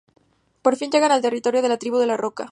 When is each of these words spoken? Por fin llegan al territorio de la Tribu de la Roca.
Por 0.63 0.77
fin 0.77 0.89
llegan 0.89 1.11
al 1.11 1.21
territorio 1.21 1.61
de 1.61 1.69
la 1.69 1.77
Tribu 1.77 1.99
de 1.99 2.07
la 2.07 2.17
Roca. 2.17 2.39